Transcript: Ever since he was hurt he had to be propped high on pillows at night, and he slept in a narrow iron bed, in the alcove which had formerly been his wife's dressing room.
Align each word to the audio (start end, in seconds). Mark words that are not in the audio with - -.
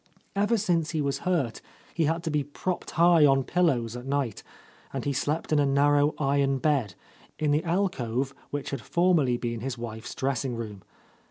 Ever 0.35 0.57
since 0.57 0.89
he 0.93 1.01
was 1.03 1.19
hurt 1.29 1.61
he 1.93 2.05
had 2.05 2.23
to 2.23 2.31
be 2.31 2.43
propped 2.43 2.89
high 2.97 3.23
on 3.23 3.43
pillows 3.43 3.95
at 3.95 4.07
night, 4.07 4.41
and 4.91 5.05
he 5.05 5.13
slept 5.13 5.53
in 5.53 5.59
a 5.59 5.65
narrow 5.67 6.15
iron 6.17 6.57
bed, 6.57 6.95
in 7.37 7.51
the 7.51 7.63
alcove 7.63 8.33
which 8.49 8.71
had 8.71 8.81
formerly 8.81 9.37
been 9.37 9.59
his 9.59 9.77
wife's 9.77 10.15
dressing 10.15 10.55
room. 10.55 10.81